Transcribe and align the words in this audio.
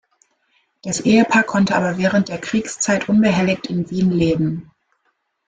Das 0.81 1.01
Ehepaar 1.01 1.43
konnte 1.43 1.75
aber 1.75 1.99
während 1.99 2.27
der 2.29 2.39
Kriegszeit 2.39 3.07
unbehelligt 3.07 3.67
in 3.67 3.87
Wien 3.91 4.09
leben. 4.09 4.71